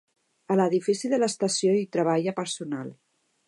[0.53, 2.93] A l'edifici de l'estació hi treballa personal.